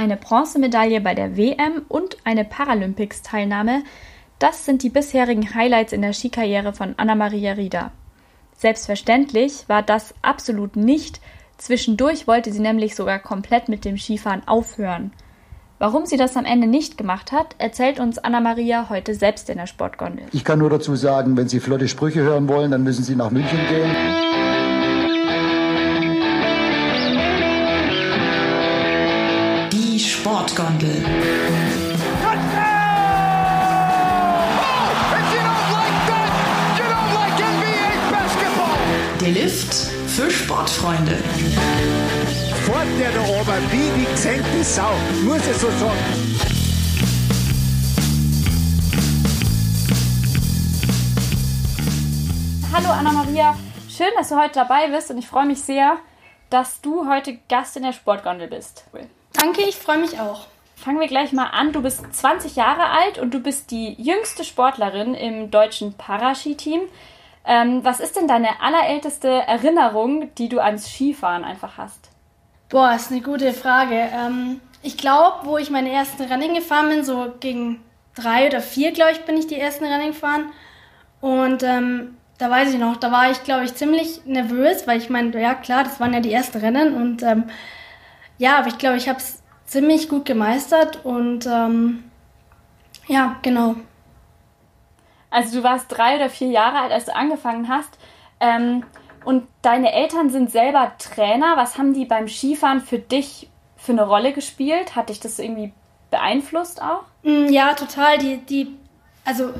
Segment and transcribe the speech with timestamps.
[0.00, 3.82] eine Bronzemedaille bei der WM und eine Paralympics-Teilnahme.
[4.38, 7.92] Das sind die bisherigen Highlights in der Skikarriere von Anna-Maria Rieder.
[8.56, 11.20] Selbstverständlich war das absolut nicht.
[11.58, 15.12] Zwischendurch wollte sie nämlich sogar komplett mit dem Skifahren aufhören.
[15.78, 19.66] Warum sie das am Ende nicht gemacht hat, erzählt uns Anna-Maria heute selbst in der
[19.66, 20.24] Sportgondel.
[20.32, 23.30] Ich kann nur dazu sagen, wenn Sie flotte Sprüche hören wollen, dann müssen Sie nach
[23.30, 24.59] München gehen.
[30.80, 31.04] Sportgondel.
[39.20, 39.74] Der Lift
[40.08, 41.16] für Sportfreunde.
[42.64, 44.92] Fort der da oben, wie die gesenkte Sau,
[45.24, 45.98] muss ich so sagen.
[52.72, 53.56] Hallo Anna-Maria,
[53.88, 55.98] schön, dass du heute dabei bist und ich freue mich sehr,
[56.48, 58.84] dass du heute Gast in der Sportgondel bist.
[59.32, 60.46] Danke, ich freue mich auch.
[60.80, 61.72] Fangen wir gleich mal an.
[61.72, 66.80] Du bist 20 Jahre alt und du bist die jüngste Sportlerin im deutschen Paraski-Team.
[67.44, 72.08] Ähm, was ist denn deine allerälteste Erinnerung, die du ans Skifahren einfach hast?
[72.70, 73.94] Boah, ist eine gute Frage.
[73.94, 77.82] Ähm, ich glaube, wo ich meine ersten Rennen gefahren bin, so gegen
[78.14, 80.50] drei oder vier, glaube ich, bin ich die ersten Rennen gefahren.
[81.20, 85.10] Und ähm, da weiß ich noch, da war ich, glaube ich, ziemlich nervös, weil ich
[85.10, 86.94] meine, ja klar, das waren ja die ersten Rennen.
[86.94, 87.50] Und ähm,
[88.38, 89.39] ja, aber ich glaube, ich habe es
[89.70, 91.04] ziemlich gut gemeistert.
[91.04, 92.04] Und ähm,
[93.06, 93.76] ja, genau.
[95.30, 97.98] Also du warst drei oder vier Jahre alt, als du angefangen hast.
[98.40, 98.84] Ähm,
[99.24, 101.56] und deine Eltern sind selber Trainer.
[101.56, 104.96] Was haben die beim Skifahren für dich für eine Rolle gespielt?
[104.96, 105.72] Hat dich das irgendwie
[106.10, 107.02] beeinflusst auch?
[107.22, 108.18] Mm, Ja, total.
[108.18, 108.74] Die, die,
[109.24, 109.52] also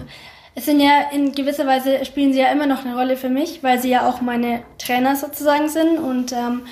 [0.56, 3.62] es sind ja in gewisser Weise spielen sie ja immer noch eine Rolle für mich,
[3.62, 6.66] weil sie ja auch meine Trainer sozusagen sind und ähm,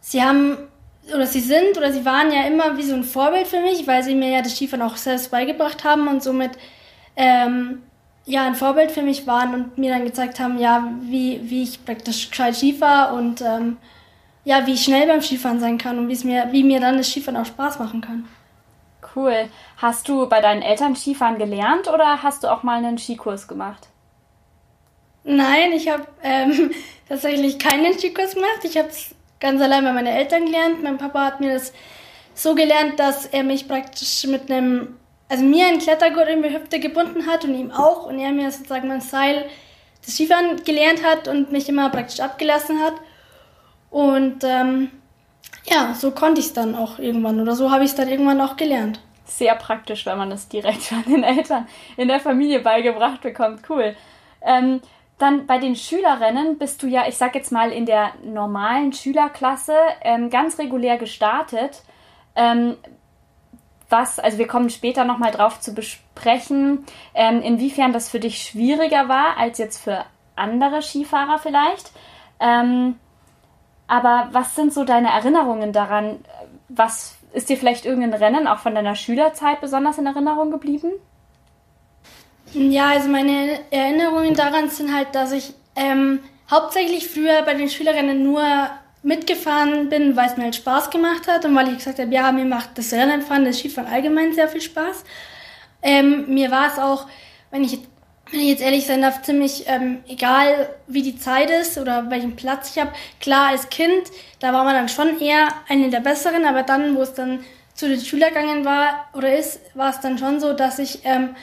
[0.00, 0.56] sie haben
[1.12, 4.02] oder sie sind oder sie waren ja immer wie so ein Vorbild für mich, weil
[4.02, 6.52] sie mir ja das Skifahren auch selbst beigebracht haben und somit
[7.16, 7.82] ähm,
[8.24, 11.84] ja ein Vorbild für mich waren und mir dann gezeigt haben, ja, wie, wie ich
[11.84, 13.76] praktisch gescheit Skifahre und ähm,
[14.44, 16.96] ja, wie ich schnell beim Skifahren sein kann und wie es mir, wie mir dann
[16.96, 18.28] das Skifahren auch Spaß machen kann.
[19.14, 19.48] Cool.
[19.76, 23.88] Hast du bei deinen Eltern Skifahren gelernt oder hast du auch mal einen Skikurs gemacht?
[25.24, 26.70] Nein, ich habe ähm,
[27.08, 28.60] tatsächlich keinen Skikurs gemacht.
[28.64, 30.82] Ich habe es ganz allein bei meinen Eltern gelernt.
[30.82, 31.72] Mein Papa hat mir das
[32.34, 34.96] so gelernt, dass er mich praktisch mit einem,
[35.28, 38.06] also mir einen Klettergurt in die Hüfte gebunden hat und ihm auch.
[38.06, 39.48] Und er mir sozusagen mein Seil
[40.04, 42.94] des Skifahren gelernt hat und mich immer praktisch abgelassen hat.
[43.90, 44.90] Und ähm,
[45.64, 48.40] ja, so konnte ich es dann auch irgendwann oder so habe ich es dann irgendwann
[48.40, 49.00] auch gelernt.
[49.24, 51.66] Sehr praktisch, wenn man das direkt von den Eltern
[51.96, 53.62] in der Familie beigebracht bekommt.
[53.68, 53.96] Cool.
[54.42, 54.80] Ähm,
[55.18, 59.76] dann bei den Schülerinnen bist du ja, ich sag jetzt mal, in der normalen Schülerklasse
[60.02, 61.82] ähm, ganz regulär gestartet.
[62.34, 62.76] Ähm,
[63.88, 69.08] was, also wir kommen später nochmal drauf zu besprechen, ähm, inwiefern das für dich schwieriger
[69.08, 70.04] war als jetzt für
[70.34, 71.92] andere Skifahrer vielleicht.
[72.40, 72.98] Ähm,
[73.86, 76.24] aber was sind so deine Erinnerungen daran?
[76.68, 80.92] Was ist dir vielleicht irgendein Rennen auch von deiner Schülerzeit besonders in Erinnerung geblieben?
[82.54, 88.22] Ja, also meine Erinnerungen daran sind halt, dass ich ähm, hauptsächlich früher bei den Schülerinnen
[88.22, 88.44] nur
[89.02, 92.30] mitgefahren bin, weil es mir halt Spaß gemacht hat und weil ich gesagt habe, ja,
[92.30, 95.04] mir macht das Rennenfahren, das Skifahren allgemein sehr viel Spaß.
[95.82, 97.06] Ähm, mir war es auch,
[97.50, 97.80] wenn ich,
[98.30, 102.36] wenn ich jetzt ehrlich sein darf, ziemlich ähm, egal, wie die Zeit ist oder welchen
[102.36, 102.92] Platz ich habe.
[103.20, 107.02] Klar, als Kind, da war man dann schon eher eine der Besseren, aber dann, wo
[107.02, 107.44] es dann
[107.74, 111.34] zu den Schülergängen war oder ist, war es dann schon so, dass ich ähm,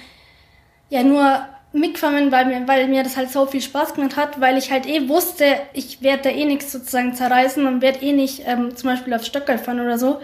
[0.91, 1.41] ja nur
[1.74, 4.85] mitgefahren, weil mir, weil mir das halt so viel Spaß gemacht hat, weil ich halt
[4.85, 8.90] eh wusste, ich werde da eh nichts sozusagen zerreißen und werde eh nicht ähm, zum
[8.90, 10.19] Beispiel aufs Stöckerl fahren oder so,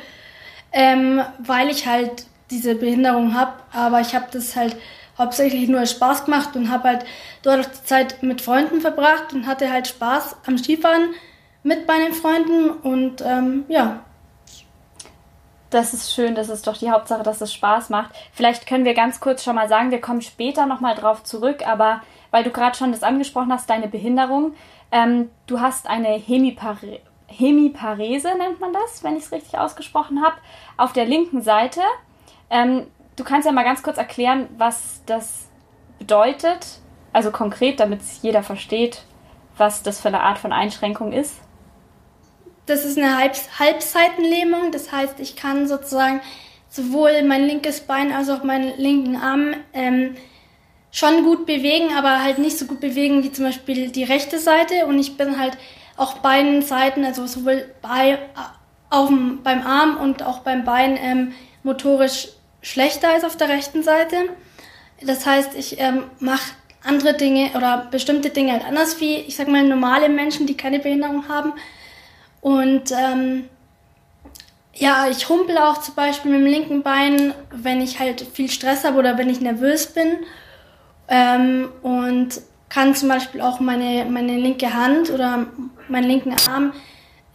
[0.73, 3.53] ähm, weil ich halt diese Behinderung habe.
[3.72, 4.75] Aber ich habe das halt
[5.17, 7.05] hauptsächlich nur als Spaß gemacht und habe halt
[7.44, 11.13] dort auch die Zeit mit Freunden verbracht und hatte halt Spaß am Skifahren
[11.63, 14.01] mit meinen Freunden und ähm, ja,
[15.69, 18.11] Das ist schön, das ist doch die Hauptsache, dass es Spaß macht.
[18.31, 22.02] Vielleicht können wir ganz kurz schon mal sagen, wir kommen später nochmal drauf zurück, aber
[22.31, 24.53] weil du gerade schon das angesprochen hast, deine Behinderung,
[24.91, 26.99] ähm, du hast eine Hemipare
[27.29, 30.37] Hemiparese, nennt man das, wenn ich es richtig ausgesprochen habe,
[30.78, 31.81] auf der linken Seite.
[32.49, 32.87] Ähm,
[33.17, 35.49] du kannst ja mal ganz kurz erklären, was das
[35.99, 36.79] bedeutet,
[37.11, 39.03] also konkret, damit es jeder versteht,
[39.58, 41.41] was das für eine Art von Einschränkung ist.
[42.67, 46.22] Das ist eine Halb Halbseitenlähmung, das heißt, ich kann sozusagen
[46.69, 50.16] sowohl mein linkes Bein als auch meinen linken Arm ähm,
[50.91, 54.85] schon gut bewegen, aber halt nicht so gut bewegen wie zum Beispiel die rechte Seite.
[54.85, 55.58] Und ich bin halt
[55.96, 58.19] auch beiden Seiten, also sowohl bei,
[58.90, 61.34] auf dem, beim Arm und auch beim Bein ähm,
[61.64, 62.29] motorisch
[62.61, 64.17] schlechter als auf der rechten Seite.
[65.02, 66.52] Das heißt, ich ähm, mache
[66.84, 70.79] andere Dinge oder bestimmte Dinge halt anders wie, ich sag mal, normale Menschen, die keine
[70.79, 71.53] Behinderung haben.
[72.41, 73.45] Und ähm,
[74.73, 78.84] ja, ich humpel auch zum Beispiel mit dem linken Bein, wenn ich halt viel Stress
[78.84, 80.17] habe oder wenn ich nervös bin.
[81.07, 85.47] Ähm, und kann zum Beispiel auch meine, meine linke Hand oder
[85.87, 86.73] meinen linken Arm,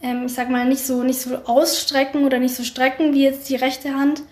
[0.01, 3.49] ähm, ich sag mal, nicht so, nicht so ausstrecken oder nicht so strecken wie jetzt
[3.49, 4.23] die rechte Hand.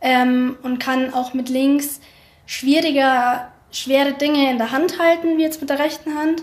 [0.00, 2.00] Ähm, und kann auch mit links
[2.46, 6.42] schwieriger, schwere Dinge in der Hand halten, wie jetzt mit der rechten Hand.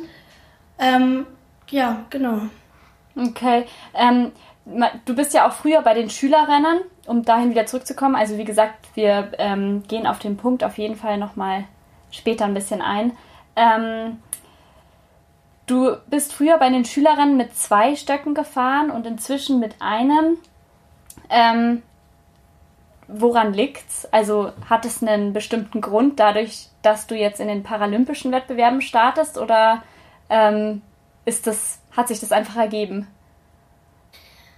[0.79, 1.25] Ähm,
[1.69, 2.41] ja, genau.
[3.17, 3.65] Okay.
[3.93, 4.31] Ähm,
[5.05, 8.15] du bist ja auch früher bei den Schülerrennern, um dahin wieder zurückzukommen.
[8.15, 11.65] Also wie gesagt, wir ähm, gehen auf den Punkt auf jeden Fall nochmal
[12.11, 13.13] später ein bisschen ein.
[13.55, 14.19] Ähm,
[15.65, 20.37] du bist früher bei den Schülerrennen mit zwei Stöcken gefahren und inzwischen mit einem.
[21.29, 21.81] Ähm,
[23.07, 24.07] woran liegt's?
[24.11, 29.37] Also hat es einen bestimmten Grund dadurch, dass du jetzt in den paralympischen Wettbewerben startest
[29.37, 29.81] oder
[30.29, 30.81] ähm,
[31.25, 33.07] ist das, hat sich das einfach ergeben?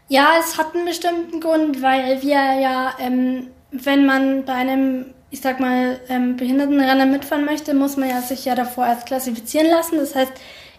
[0.10, 5.42] Ja, es hat einen bestimmten Grund, weil wir ja, ähm, wenn man bei einem, ich
[5.42, 9.98] sag mal, ähm, Behindertenrenner mitfahren möchte, muss man ja sich ja davor erst klassifizieren lassen.
[9.98, 10.34] Das heißt,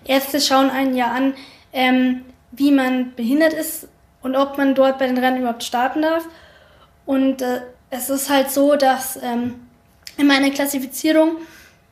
[0.04, 1.34] Ärzte schauen einen ja an,
[1.72, 3.88] ähm, wie man behindert ist
[4.22, 6.24] und ob man dort bei den Rennen überhaupt starten darf.
[7.06, 9.66] Und äh, es ist halt so, dass ähm,
[10.16, 11.36] in meiner Klassifizierung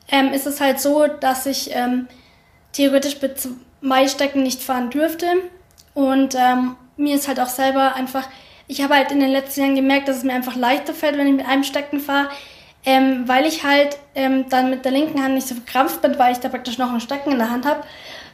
[0.09, 2.09] ähm, ist es halt so, dass ich ähm,
[2.73, 3.19] theoretisch
[3.81, 5.27] mit zwei Stecken nicht fahren dürfte.
[5.95, 8.29] Und ähm, mir ist halt auch selber einfach,
[8.67, 11.27] ich habe halt in den letzten Jahren gemerkt, dass es mir einfach leichter fällt, wenn
[11.27, 12.29] ich mit einem Stecken fahre,
[12.85, 16.33] ähm, weil ich halt ähm, dann mit der linken Hand nicht so verkrampft bin, weil
[16.33, 17.83] ich da praktisch noch einen Stecken in der Hand habe,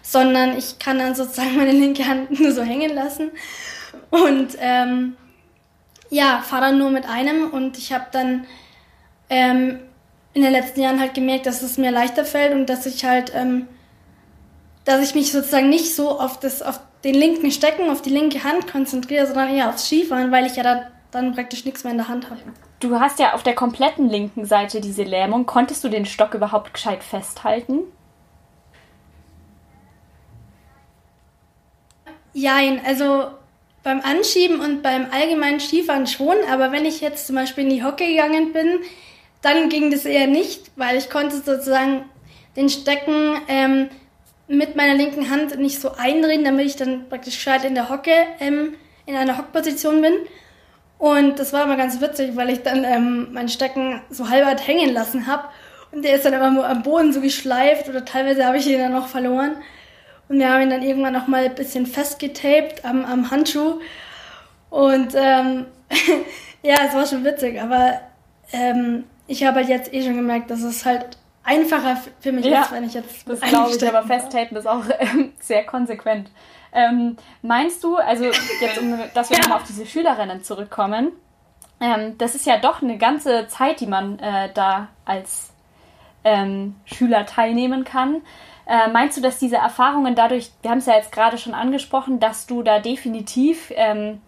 [0.03, 3.31] sondern ich kann dann sozusagen meine linke Hand nur so hängen lassen.
[4.11, 5.17] Und ähm,
[6.11, 7.51] ja, fahre dann nur mit einem.
[7.51, 8.47] Und ich habe dann
[9.31, 9.81] ähm,
[10.35, 13.33] in den letzten Jahren halt gemerkt, dass es mir leichter fällt und dass ich halt,
[13.35, 13.69] ähm,
[14.85, 18.45] dass ich mich sozusagen nicht so auf das, auf den linken Stecken auf die linke
[18.45, 21.99] Hand konzentriere, sondern eher aufs Skifahren, weil ich ja da dann praktisch nichts mehr in
[21.99, 22.41] der Hand habe.
[22.81, 25.47] Du hast ja auf der kompletten linken Seite diese Lähmung.
[25.47, 27.81] Konntest du den Stock überhaupt gescheit festhalten?
[32.33, 33.29] Jein, also
[33.85, 37.85] beim Anschieben und beim allgemeinen Skifahren schon, aber wenn ich jetzt zum Beispiel in die
[37.85, 38.81] Hocke gegangen bin,
[39.41, 42.05] dann ging das eher nicht, weil ich konnte sozusagen
[42.57, 43.89] den Stecken ähm,
[44.47, 48.13] mit meiner linken Hand nicht so eindrehen, damit ich dann praktisch gescheit in der Hocke,
[48.41, 48.75] ähm,
[49.07, 50.15] in einer Hockposition bin.
[50.99, 54.93] Und das war immer ganz witzig, weil ich dann ähm, meinen Stecken so halbert hängen
[54.93, 55.49] lassen habe.
[55.93, 58.93] Und der ist dann immer am Boden so geschleift oder teilweise habe ich ihn dann
[58.93, 59.57] noch verloren.
[60.29, 63.81] Und wir haben ihn dann irgendwann noch mal ein bisschen festgetaped am, am Handschuh.
[64.71, 65.67] Und ähm,
[66.63, 68.01] ja, es war schon witzig, aber
[68.53, 72.63] ähm, ich habe halt jetzt eh schon gemerkt, dass es halt einfacher für mich ja,
[72.63, 73.29] ist, wenn ich jetzt.
[73.29, 76.31] Das glaube ich, aber festtapen ist auch ähm, sehr konsequent.
[76.73, 81.13] Ähm, meinst du, also jetzt, um, dass wir nochmal auf diese Schülerinnen zurückkommen,
[81.81, 85.53] ähm, das ist ja doch eine ganze Zeit, die man äh, da als
[86.25, 88.23] ähm, Schüler teilnehmen kann.
[88.67, 92.19] Äh, meinst du, dass diese Erfahrungen dadurch, wir haben es ja jetzt gerade schon angesprochen,
[92.19, 94.23] dass du da definitiv ähm,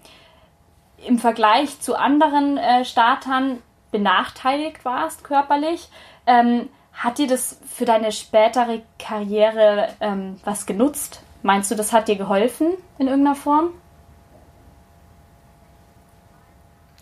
[1.06, 5.88] im Vergleich zu anderen äh, Startern benachteiligt warst körperlich?
[6.26, 11.20] Ähm, hat dir das für deine spätere Karriere ähm, was genutzt?
[11.43, 13.70] Meinst du, das hat dir geholfen in irgendeiner Form?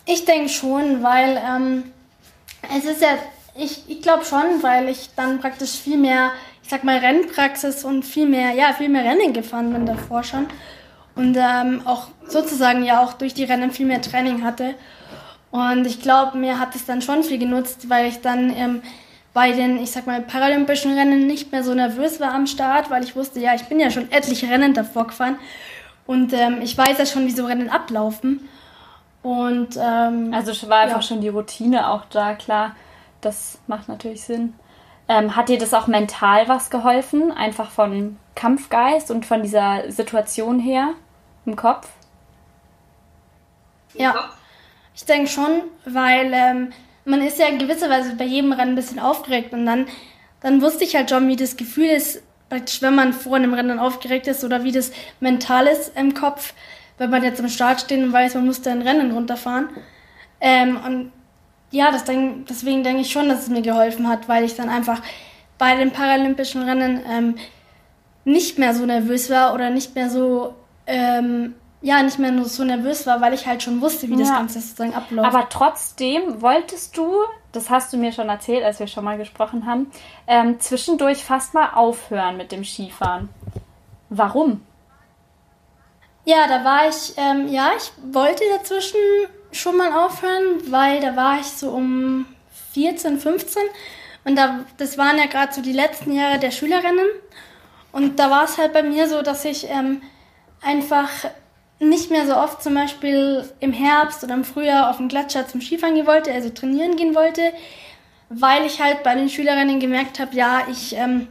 [0.04, 1.92] Ich denke schon, weil ähm,
[2.76, 3.16] es ist ja,
[3.54, 6.32] ich, ich glaube schon, weil ich dann praktisch viel mehr,
[6.62, 10.46] ich sag mal, Rennpraxis und viel mehr, ja, viel mehr Rennen gefahren bin davor schon.
[11.14, 14.74] Und ähm, auch sozusagen ja auch durch die Rennen viel mehr Training hatte.
[15.52, 18.82] Und ich glaube, mir hat es dann schon viel genutzt, weil ich dann ähm,
[19.34, 23.02] bei den, ich sag mal, paralympischen Rennen nicht mehr so nervös war am Start, weil
[23.02, 25.38] ich wusste, ja, ich bin ja schon etliche Rennen davor gefahren
[26.06, 28.48] und ähm, ich weiß ja schon, wie so Rennen ablaufen.
[29.22, 31.02] Und ähm, also war einfach ja.
[31.02, 32.76] schon die Routine auch da, klar.
[33.22, 34.54] Das macht natürlich Sinn.
[35.08, 37.32] Ähm, hat dir das auch mental was geholfen?
[37.32, 40.90] Einfach von Kampfgeist und von dieser Situation her
[41.46, 41.88] im Kopf?
[43.94, 44.30] Ja,
[44.94, 46.72] ich denke schon, weil ähm,
[47.04, 49.86] man ist ja in gewisser Weise bei jedem Rennen ein bisschen aufgeregt und dann,
[50.40, 53.78] dann wusste ich halt schon, wie das Gefühl ist, praktisch, wenn man vor einem Rennen
[53.78, 56.54] aufgeregt ist oder wie das mental ist im Kopf,
[56.98, 59.68] wenn man jetzt am Start steht und weiß, man muss da ein Rennen runterfahren.
[60.40, 61.12] Ähm, und
[61.70, 64.68] ja, das denk, deswegen denke ich schon, dass es mir geholfen hat, weil ich dann
[64.68, 65.02] einfach
[65.58, 67.34] bei den paralympischen Rennen ähm,
[68.24, 70.54] nicht mehr so nervös war oder nicht mehr so,
[70.86, 74.20] ähm, ja nicht mehr nur so nervös war, weil ich halt schon wusste, wie ja.
[74.20, 75.28] das Ganze sozusagen abläuft.
[75.28, 77.12] Aber trotzdem wolltest du,
[77.52, 79.90] das hast du mir schon erzählt, als wir schon mal gesprochen haben,
[80.26, 83.28] ähm, zwischendurch fast mal aufhören mit dem Skifahren.
[84.08, 84.62] Warum?
[86.24, 88.98] Ja, da war ich, ähm, ja, ich wollte dazwischen
[89.52, 92.24] schon mal aufhören, weil da war ich so um
[92.72, 93.62] 14, 15
[94.24, 97.08] und da, das waren ja gerade so die letzten Jahre der Schülerinnen
[97.92, 100.00] und da war es halt bei mir so, dass ich ähm,
[100.62, 101.10] einfach
[101.88, 105.60] nicht mehr so oft zum Beispiel im Herbst oder im Frühjahr auf den Gletscher zum
[105.60, 107.52] Skifahren gehen wollte, also trainieren gehen wollte,
[108.28, 111.28] weil ich halt bei den Schülerinnen gemerkt habe, ja, ich ähm,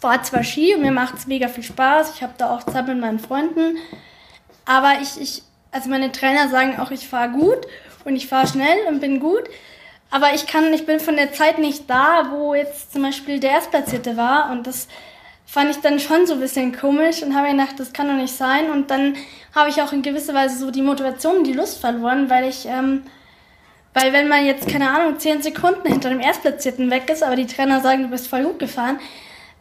[0.00, 2.86] fahre zwar Ski und mir macht es mega viel Spaß, ich habe da auch Zeit
[2.86, 3.76] mit meinen Freunden,
[4.64, 7.66] aber ich, ich, also meine Trainer sagen auch, ich fahre gut
[8.04, 9.44] und ich fahre schnell und bin gut,
[10.10, 13.52] aber ich kann, ich bin von der Zeit nicht da, wo jetzt zum Beispiel der
[13.52, 14.88] Erstplatzierte war und das
[15.50, 18.36] fand ich dann schon so ein bisschen komisch und habe gedacht, das kann doch nicht
[18.36, 18.70] sein.
[18.70, 19.16] Und dann
[19.52, 22.66] habe ich auch in gewisser Weise so die Motivation und die Lust verloren, weil ich,
[22.66, 23.02] ähm,
[23.92, 27.48] weil wenn man jetzt, keine Ahnung, zehn Sekunden hinter dem Erstplatzierten weg ist, aber die
[27.48, 29.00] Trainer sagen, du bist voll gut gefahren,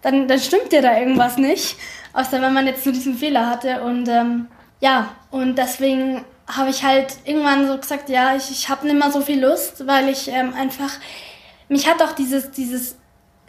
[0.03, 1.75] dann, dann stimmt dir da irgendwas nicht.
[2.13, 3.81] Außer wenn man jetzt nur diesen Fehler hatte.
[3.81, 4.47] Und ähm,
[4.81, 9.11] ja, und deswegen habe ich halt irgendwann so gesagt, ja, ich, ich habe nicht mehr
[9.11, 10.91] so viel Lust, weil ich ähm, einfach,
[11.67, 12.98] mich hat auch dieses, dieses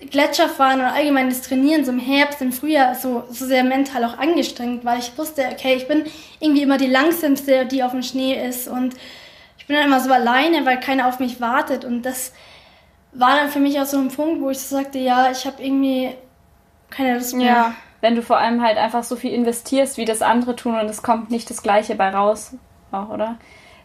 [0.09, 4.17] Gletscherfahren oder allgemein das Trainieren so im Herbst, im Frühjahr so, so sehr mental auch
[4.19, 6.05] angestrengt, weil ich wusste, okay, ich bin
[6.39, 8.95] irgendwie immer die langsamste, die auf dem Schnee ist und
[9.59, 12.33] ich bin dann immer so alleine, weil keiner auf mich wartet und das
[13.13, 15.63] war dann für mich auch so ein Punkt, wo ich so sagte, ja, ich habe
[15.63, 16.11] irgendwie
[16.91, 17.47] keine Lust mehr.
[17.47, 20.89] Ja, wenn du vor allem halt einfach so viel investierst, wie das andere tun und
[20.89, 22.55] es kommt nicht das Gleiche bei raus,
[22.93, 23.37] auch, oder?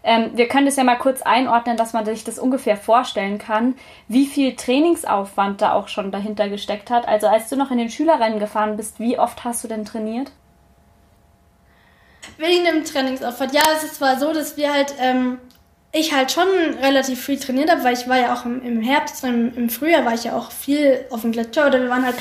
[0.08, 3.74] Ähm, wir können das ja mal kurz einordnen, dass man sich das ungefähr vorstellen kann,
[4.08, 7.08] wie viel Trainingsaufwand da auch schon dahinter gesteckt hat.
[7.08, 10.32] Also als du noch in den Schülerrennen gefahren bist, wie oft hast du denn trainiert?
[12.38, 13.54] Wegen dem Trainingsaufwand.
[13.54, 15.40] Ja, es ist zwar so, dass wir halt, ähm,
[15.92, 16.48] ich halt schon
[16.84, 20.06] relativ viel trainiert habe, weil ich war ja auch im, im Herbst, im, im Frühjahr
[20.06, 22.18] war ich ja auch viel auf dem Gletscher oder wir waren halt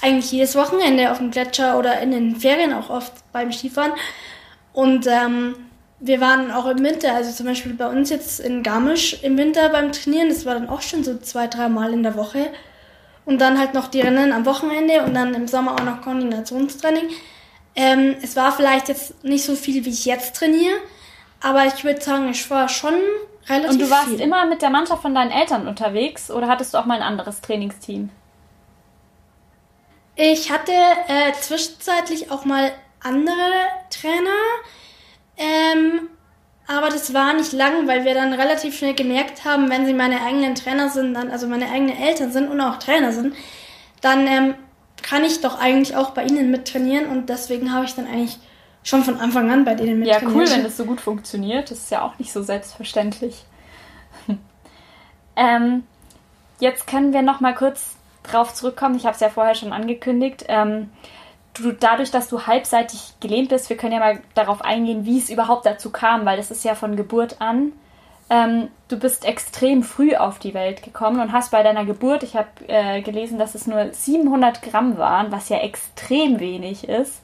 [0.00, 3.92] eigentlich jedes Wochenende auf dem Gletscher oder in den Ferien auch oft beim Skifahren.
[4.72, 5.67] Und ähm,
[6.00, 9.68] wir waren auch im Winter, also zum Beispiel bei uns jetzt in Garmisch im Winter
[9.70, 12.50] beim Trainieren, das war dann auch schon so zwei, drei Mal in der Woche.
[13.24, 17.10] Und dann halt noch die Rennen am Wochenende und dann im Sommer auch noch Koordinationstraining.
[17.74, 20.78] Ähm, es war vielleicht jetzt nicht so viel, wie ich jetzt trainiere,
[21.42, 22.94] aber ich würde sagen, ich war schon
[23.48, 24.20] relativ Und du warst viel.
[24.20, 27.40] immer mit der Mannschaft von deinen Eltern unterwegs oder hattest du auch mal ein anderes
[27.40, 28.10] Trainingsteam?
[30.16, 33.52] Ich hatte äh, zwischenzeitlich auch mal andere
[33.90, 34.36] Trainer.
[35.38, 36.08] Ähm,
[36.66, 40.20] aber das war nicht lang, weil wir dann relativ schnell gemerkt haben, wenn sie meine
[40.20, 43.34] eigenen Trainer sind, dann, also meine eigenen Eltern sind und auch Trainer sind,
[44.02, 44.54] dann ähm,
[45.02, 48.38] kann ich doch eigentlich auch bei ihnen mittrainieren und deswegen habe ich dann eigentlich
[48.82, 50.22] schon von Anfang an bei denen mittrainiert.
[50.22, 51.70] Ja, cool, wenn das so gut funktioniert.
[51.70, 53.44] Das ist ja auch nicht so selbstverständlich.
[55.36, 55.84] ähm,
[56.60, 58.96] jetzt können wir noch mal kurz drauf zurückkommen.
[58.96, 60.44] Ich habe es ja vorher schon angekündigt.
[60.48, 60.90] Ähm,
[61.62, 65.30] du dadurch, dass du halbseitig gelähmt bist, wir können ja mal darauf eingehen, wie es
[65.30, 67.72] überhaupt dazu kam, weil das ist ja von Geburt an.
[68.30, 72.36] Ähm, du bist extrem früh auf die Welt gekommen und hast bei deiner Geburt, ich
[72.36, 77.22] habe äh, gelesen, dass es nur 700 Gramm waren, was ja extrem wenig ist.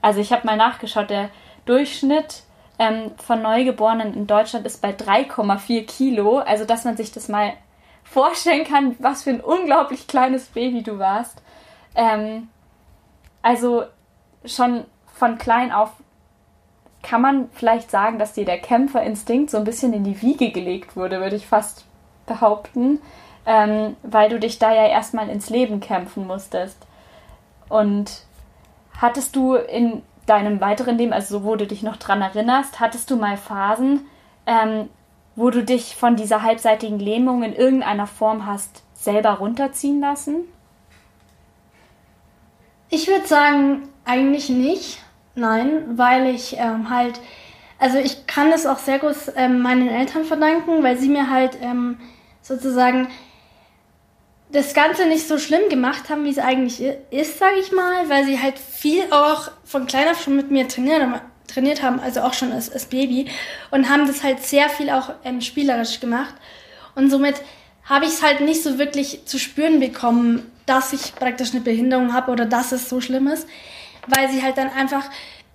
[0.00, 1.30] Also ich habe mal nachgeschaut, der
[1.66, 2.42] Durchschnitt
[2.78, 6.38] ähm, von Neugeborenen in Deutschland ist bei 3,4 Kilo.
[6.38, 7.54] Also dass man sich das mal
[8.04, 11.42] vorstellen kann, was für ein unglaublich kleines Baby du warst.
[11.96, 12.48] Ähm,
[13.44, 13.84] also
[14.46, 15.92] schon von klein auf
[17.02, 20.96] kann man vielleicht sagen, dass dir der Kämpferinstinkt so ein bisschen in die Wiege gelegt
[20.96, 21.84] wurde, würde ich fast
[22.24, 23.00] behaupten,
[23.44, 26.78] ähm, weil du dich da ja erstmal ins Leben kämpfen musstest.
[27.68, 28.22] Und
[28.98, 33.10] hattest du in deinem weiteren Leben, also so wo du dich noch dran erinnerst, hattest
[33.10, 34.06] du mal Phasen,
[34.46, 34.88] ähm,
[35.36, 40.46] wo du dich von dieser halbseitigen Lähmung in irgendeiner Form hast selber runterziehen lassen?
[42.94, 45.00] Ich würde sagen, eigentlich nicht.
[45.34, 47.18] Nein, weil ich ähm, halt,
[47.80, 51.58] also ich kann es auch sehr gut ähm, meinen Eltern verdanken, weil sie mir halt
[51.60, 51.98] ähm,
[52.40, 53.08] sozusagen
[54.52, 58.26] das Ganze nicht so schlimm gemacht haben, wie es eigentlich ist, sage ich mal, weil
[58.26, 61.02] sie halt viel auch von klein auf schon mit mir trainiert,
[61.48, 63.26] trainiert haben, also auch schon als, als Baby
[63.72, 66.34] und haben das halt sehr viel auch ähm, spielerisch gemacht
[66.94, 67.42] und somit
[67.84, 72.14] habe ich es halt nicht so wirklich zu spüren bekommen, dass ich praktisch eine Behinderung
[72.14, 73.46] habe oder dass es so schlimm ist,
[74.06, 75.10] weil sie halt dann einfach,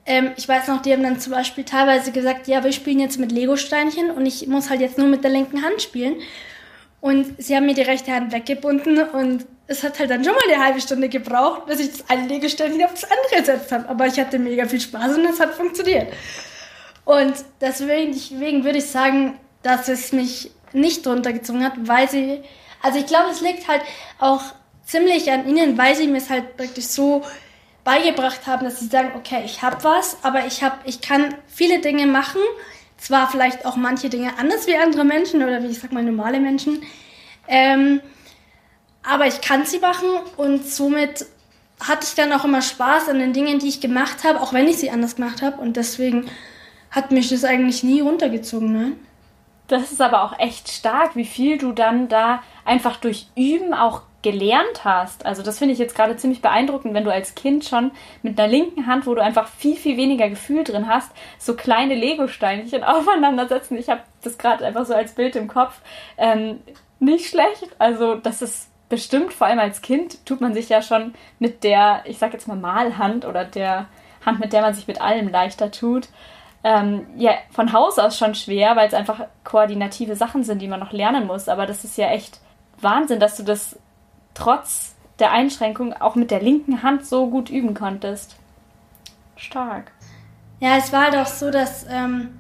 [0.05, 3.19] ähm, ich weiß noch, die haben dann zum Beispiel teilweise gesagt, ja, wir spielen jetzt
[3.19, 6.15] mit Lego-Steinchen und ich muss halt jetzt nur mit der linken Hand spielen.
[7.01, 10.41] Und sie haben mir die rechte Hand weggebunden und es hat halt dann schon mal
[10.51, 13.87] eine halbe Stunde gebraucht, bis ich das eine Lego-Steinchen auf das andere gesetzt habe.
[13.87, 16.11] Aber ich hatte mega viel Spaß und es hat funktioniert.
[17.05, 22.41] Und deswegen, deswegen würde ich sagen, dass es mich nicht runtergezogen hat, weil sie,
[22.81, 23.81] also ich glaube, es liegt halt
[24.19, 24.41] auch
[24.85, 27.23] ziemlich an ihnen, weil sie mir es halt praktisch so
[27.83, 31.79] beigebracht haben, dass sie sagen, okay, ich habe was, aber ich habe, ich kann viele
[31.79, 32.41] Dinge machen,
[32.97, 36.39] zwar vielleicht auch manche Dinge anders wie andere Menschen oder wie ich sag mal normale
[36.39, 36.83] Menschen,
[37.47, 38.01] ähm,
[39.03, 41.25] aber ich kann sie machen und somit
[41.79, 44.67] hatte ich dann auch immer Spaß an den Dingen, die ich gemacht habe, auch wenn
[44.67, 46.29] ich sie anders gemacht habe und deswegen
[46.91, 48.99] hat mich das eigentlich nie runtergezogen, nein.
[49.69, 54.01] Das ist aber auch echt stark, wie viel du dann da einfach durch Üben auch
[54.23, 55.25] gelernt hast.
[55.25, 57.91] Also das finde ich jetzt gerade ziemlich beeindruckend, wenn du als Kind schon
[58.23, 61.93] mit einer linken Hand, wo du einfach viel, viel weniger Gefühl drin hast, so kleine
[61.93, 63.77] Lego-Steinchen aufeinandersetzen.
[63.77, 65.79] Ich habe das gerade einfach so als Bild im Kopf.
[66.17, 66.59] Ähm,
[66.99, 67.69] nicht schlecht.
[67.77, 72.01] Also das ist bestimmt, vor allem als Kind, tut man sich ja schon mit der,
[72.05, 73.85] ich sag jetzt mal Malhand oder der
[74.25, 76.09] Hand, mit der man sich mit allem leichter tut,
[76.63, 80.79] ähm, ja, von Haus aus schon schwer, weil es einfach koordinative Sachen sind, die man
[80.79, 81.47] noch lernen muss.
[81.47, 82.39] Aber das ist ja echt
[82.81, 83.77] Wahnsinn, dass du das
[84.33, 88.35] trotz der Einschränkung auch mit der linken Hand so gut üben konntest.
[89.35, 89.91] Stark.
[90.59, 92.39] Ja, es war doch so, dass, ähm,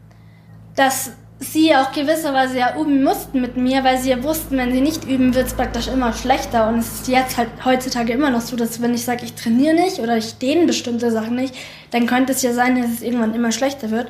[0.75, 4.81] dass sie auch gewisserweise ja üben mussten mit mir, weil sie ja wussten, wenn sie
[4.81, 6.67] nicht üben, wird es praktisch immer schlechter.
[6.67, 9.73] Und es ist jetzt halt heutzutage immer noch so, dass wenn ich sage, ich trainiere
[9.73, 11.55] nicht oder ich dehne bestimmte Sachen nicht,
[11.91, 14.07] dann könnte es ja sein, dass es irgendwann immer schlechter wird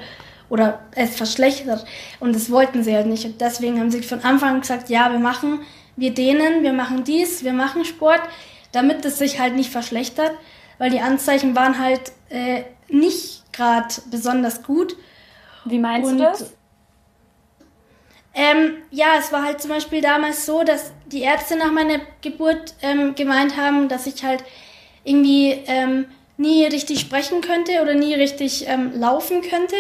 [0.50, 1.86] oder es verschlechtert.
[2.20, 3.26] Und das wollten sie halt nicht.
[3.26, 5.60] Und deswegen haben sie von Anfang an gesagt, ja, wir machen,
[5.96, 8.22] wir dehnen, wir machen dies, wir machen Sport,
[8.72, 10.32] damit es sich halt nicht verschlechtert,
[10.80, 14.96] weil die Anzeichen waren halt äh, nicht gerade besonders gut.
[15.66, 16.54] Wie meinst Und du das?
[18.34, 22.76] Ähm, ja, es war halt zum Beispiel damals so, dass die Ärzte nach meiner Geburt
[22.82, 24.44] ähm, gemeint haben, dass ich halt
[25.04, 26.06] irgendwie ähm,
[26.38, 29.76] nie richtig sprechen könnte oder nie richtig ähm, laufen könnte.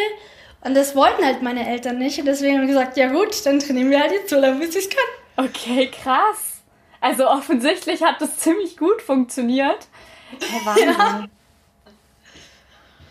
[0.61, 2.19] Und das wollten halt meine Eltern nicht.
[2.19, 4.75] Und deswegen haben wir gesagt, ja gut, dann trainieren wir halt jetzt so lange, bis
[4.75, 5.45] ich es kann.
[5.45, 6.61] Okay, krass.
[6.99, 9.87] Also offensichtlich hat das ziemlich gut funktioniert.
[10.39, 10.89] Hey, Wahnsinn.
[10.89, 11.25] Ja.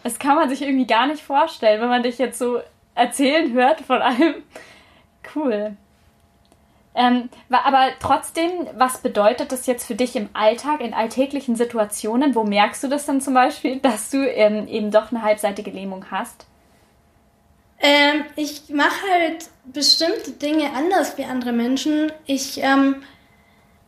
[0.03, 2.61] Das kann man sich irgendwie gar nicht vorstellen, wenn man dich jetzt so
[2.95, 4.43] erzählen hört von allem
[5.35, 5.77] Cool.
[6.95, 12.35] Ähm, aber trotzdem, was bedeutet das jetzt für dich im Alltag, in alltäglichen Situationen?
[12.35, 16.07] Wo merkst du das dann zum Beispiel, dass du ähm, eben doch eine halbseitige Lähmung
[16.11, 16.47] hast?
[17.81, 22.11] Ähm, ich mache halt bestimmte Dinge anders wie andere Menschen.
[22.27, 22.97] Ich ähm,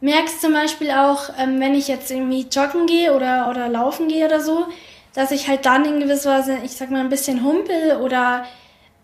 [0.01, 4.07] merke es zum Beispiel auch, ähm, wenn ich jetzt irgendwie joggen gehe oder, oder laufen
[4.07, 4.67] gehe oder so,
[5.15, 8.47] dass ich halt dann in gewisser Weise, ich sag mal, ein bisschen humpel oder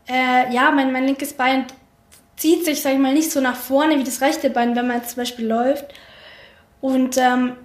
[0.09, 1.67] äh, ja, mein, mein linkes Bein
[2.37, 4.99] zieht sich, sag ich mal, nicht so nach vorne wie das rechte Bein, wenn man
[4.99, 5.87] jetzt zum Beispiel läuft.
[6.81, 7.57] Und ähm,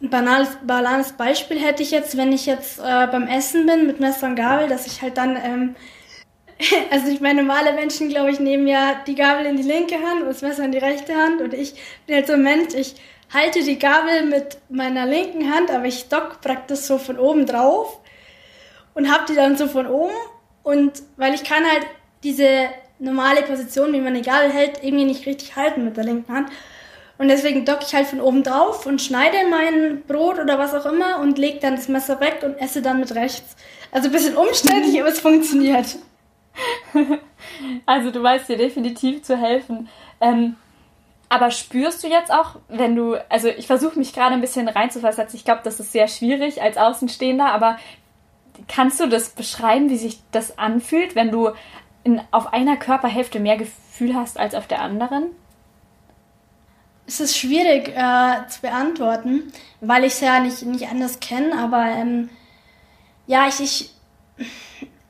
[0.00, 4.00] ein banales, banales Beispiel hätte ich jetzt, wenn ich jetzt äh, beim Essen bin mit
[4.00, 5.76] Messer und Gabel, dass ich halt dann, ähm,
[6.90, 10.22] also ich meine, normale Menschen, glaube ich, nehmen ja die Gabel in die linke Hand
[10.22, 11.74] und das Messer in die rechte Hand und ich
[12.06, 12.94] bin halt so ein Mensch, ich
[13.32, 18.00] halte die Gabel mit meiner linken Hand, aber ich dock praktisch so von oben drauf
[18.94, 20.14] und hab die dann so von oben
[20.62, 21.86] und weil ich kann halt
[22.22, 26.50] diese normale Position, wie man Gabel hält, irgendwie nicht richtig halten mit der linken Hand.
[27.18, 30.86] Und deswegen docke ich halt von oben drauf und schneide mein Brot oder was auch
[30.86, 33.56] immer und lege dann das Messer weg und esse dann mit rechts.
[33.90, 35.96] Also ein bisschen umständlich, aber es funktioniert.
[37.86, 39.88] Also du weißt dir definitiv zu helfen.
[40.20, 40.56] Ähm,
[41.28, 45.26] aber spürst du jetzt auch, wenn du, also ich versuche mich gerade ein bisschen reinzufassen,
[45.32, 47.78] ich glaube, das ist sehr schwierig als Außenstehender, aber
[48.66, 51.50] kannst du das beschreiben, wie sich das anfühlt, wenn du
[52.08, 55.26] in, auf einer Körperhälfte mehr Gefühl hast als auf der anderen?
[57.06, 61.84] Es ist schwierig äh, zu beantworten, weil ich es ja nicht, nicht anders kenne, aber
[61.84, 62.28] ähm,
[63.26, 63.90] ja, ich, ich.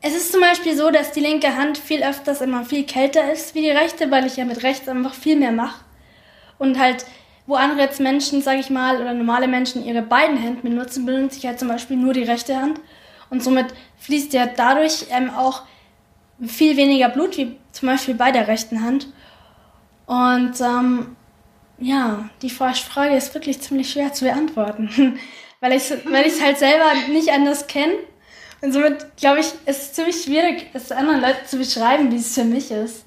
[0.00, 3.56] Es ist zum Beispiel so, dass die linke Hand viel öfters immer viel kälter ist
[3.56, 5.84] wie die rechte, weil ich ja mit rechts einfach viel mehr mache.
[6.56, 7.04] Und halt,
[7.46, 11.38] wo andere jetzt Menschen, sag ich mal, oder normale Menschen ihre beiden Hände benutzen, benutze
[11.38, 12.80] ich halt zum Beispiel nur die rechte Hand.
[13.28, 15.62] Und somit fließt ja dadurch ähm, auch
[16.46, 19.08] viel weniger Blut wie zum Beispiel bei der rechten Hand.
[20.06, 21.16] Und ähm,
[21.78, 25.18] ja, die Frage ist wirklich ziemlich schwer zu beantworten,
[25.60, 27.94] weil ich weil es halt selber nicht anders kenne.
[28.60, 32.34] Und somit glaube ich, ist es ziemlich schwierig, es anderen Leuten zu beschreiben, wie es
[32.34, 33.04] für mich ist.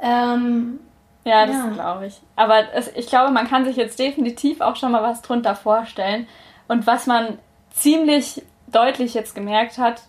[0.00, 0.80] Ähm,
[1.24, 1.68] ja, das ja.
[1.68, 2.20] glaube ich.
[2.34, 6.26] Aber es, ich glaube, man kann sich jetzt definitiv auch schon mal was drunter vorstellen.
[6.66, 7.38] Und was man
[7.70, 10.02] ziemlich deutlich jetzt gemerkt hat,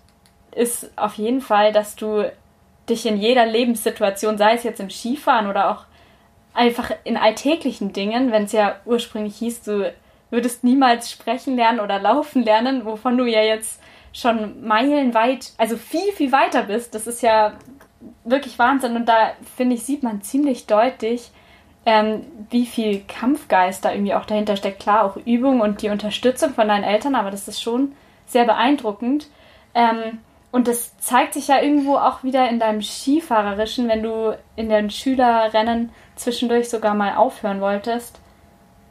[0.59, 2.29] ist auf jeden Fall, dass du
[2.89, 5.85] dich in jeder Lebenssituation, sei es jetzt im Skifahren oder auch
[6.53, 9.93] einfach in alltäglichen Dingen, wenn es ja ursprünglich hieß, du
[10.31, 16.11] würdest niemals sprechen lernen oder laufen lernen, wovon du ja jetzt schon meilenweit, also viel,
[16.13, 16.93] viel weiter bist.
[16.93, 17.53] Das ist ja
[18.23, 18.95] wirklich Wahnsinn.
[18.95, 21.31] Und da, finde ich, sieht man ziemlich deutlich,
[21.85, 24.81] ähm, wie viel Kampfgeist da irgendwie auch dahinter steckt.
[24.81, 27.93] Klar, auch Übung und die Unterstützung von deinen Eltern, aber das ist schon
[28.25, 29.27] sehr beeindruckend.
[29.73, 30.19] Ähm,
[30.51, 34.89] und das zeigt sich ja irgendwo auch wieder in deinem Skifahrerischen, wenn du in den
[34.89, 38.19] Schülerrennen zwischendurch sogar mal aufhören wolltest.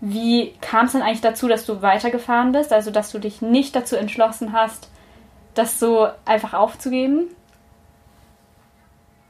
[0.01, 2.73] Wie kam es denn eigentlich dazu, dass du weitergefahren bist?
[2.73, 4.89] Also, dass du dich nicht dazu entschlossen hast,
[5.55, 7.29] das so einfach aufzugeben?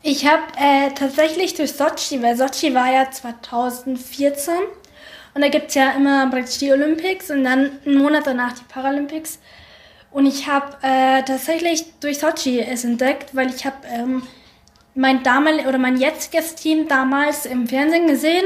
[0.03, 4.55] Ich habe äh, tatsächlich durch Sochi, weil Sochi war ja 2014
[5.35, 8.65] und da gibt es ja immer praktisch die Olympics und dann einen Monat danach die
[8.65, 9.39] Paralympics.
[10.11, 14.23] Und ich habe äh, tatsächlich durch Sochi es entdeckt, weil ich habe ähm,
[14.95, 18.45] mein damals oder mein jetziges Team damals im Fernsehen gesehen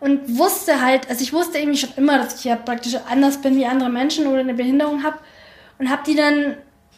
[0.00, 3.56] und wusste halt, also ich wusste irgendwie schon immer, dass ich ja praktisch anders bin
[3.56, 5.18] wie andere Menschen oder eine Behinderung habe
[5.78, 6.56] und habe die dann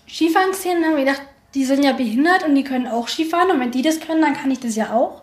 [0.08, 1.22] Skifahren gesehen und habe gedacht,
[1.54, 4.34] die sind ja behindert und die können auch Skifahren und wenn die das können, dann
[4.34, 5.22] kann ich das ja auch.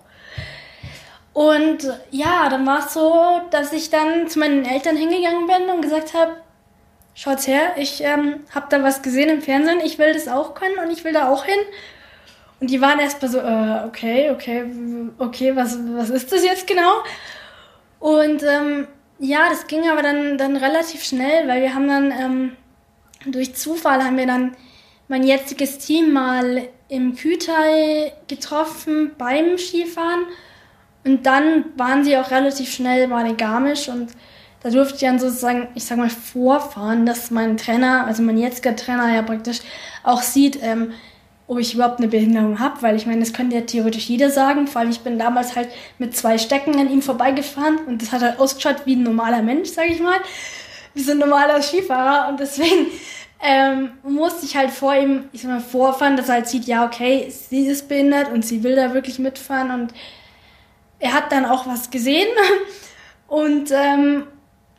[1.34, 1.80] Und
[2.12, 6.14] ja, dann war es so, dass ich dann zu meinen Eltern hingegangen bin und gesagt
[6.14, 6.38] habe,
[7.16, 10.78] schaut's her, ich ähm, habe da was gesehen im Fernsehen, ich will das auch können
[10.84, 11.60] und ich will da auch hin.
[12.60, 14.66] Und die waren erstmal so, äh, okay, okay,
[15.18, 17.04] okay, was, was ist das jetzt genau?
[18.00, 18.88] Und ähm,
[19.20, 22.58] ja, das ging aber dann, dann relativ schnell, weil wir haben dann ähm,
[23.26, 24.56] durch Zufall haben wir dann
[25.08, 30.26] mein jetziges Team mal im Kütai getroffen beim Skifahren.
[31.04, 34.12] Und dann waren sie auch relativ schnell in Garmisch und
[34.64, 38.76] da durfte ich dann sozusagen, ich sag mal, vorfahren, dass mein Trainer, also mein jetziger
[38.76, 39.60] Trainer ja praktisch
[40.04, 40.94] auch sieht, ähm,
[41.48, 44.68] ob ich überhaupt eine Behinderung habe, weil ich meine, das könnte ja theoretisch jeder sagen,
[44.68, 45.68] vor allem ich bin damals halt
[46.00, 49.70] mit zwei Stecken an ihm vorbeigefahren und das hat halt ausgeschaut wie ein normaler Mensch,
[49.70, 50.20] sag ich mal,
[50.94, 52.30] wie so ein normaler Skifahrer.
[52.30, 52.88] Und deswegen
[53.42, 56.86] ähm, musste ich halt vor ihm, ich sag mal, vorfahren, dass er halt sieht, ja,
[56.86, 59.72] okay, sie ist behindert und sie will da wirklich mitfahren.
[59.72, 59.94] Und
[61.00, 62.30] er hat dann auch was gesehen.
[63.28, 64.28] Und ähm,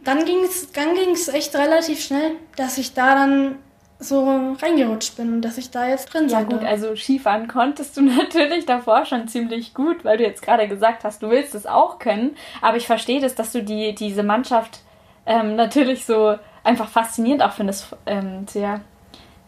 [0.04, 3.56] dann ging es dann ging's echt relativ schnell, dass ich da dann
[3.98, 7.96] so reingerutscht bin und dass ich da jetzt drin ja, Ja gut, also Skifahren konntest
[7.96, 11.66] du natürlich davor schon ziemlich gut, weil du jetzt gerade gesagt hast, du willst es
[11.66, 12.36] auch können.
[12.60, 14.80] Aber ich verstehe das, dass du die, diese Mannschaft
[15.26, 17.96] ähm, natürlich so einfach faszinierend auch findest.
[18.06, 18.80] Ähm, sehr,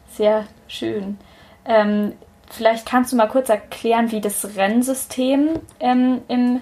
[0.08, 1.18] sehr schön.
[1.64, 2.12] Ähm,
[2.50, 6.60] vielleicht kannst du mal kurz erklären, wie das Rennsystem ähm, im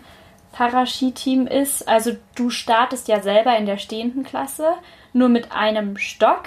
[0.54, 1.86] Paraski-Team ist.
[1.88, 4.68] Also du startest ja selber in der stehenden Klasse,
[5.12, 6.44] nur mit einem Stock.